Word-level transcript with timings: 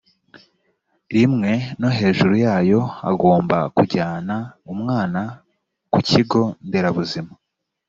rimwe 1.15 1.51
no 1.79 1.89
hejuru 1.97 2.33
yayo 2.45 2.81
agomba 3.11 3.57
kujyana 3.75 4.35
umwana 4.73 5.21
ku 5.91 5.99
kigo 6.09 6.41
nderabuzima 6.65 7.31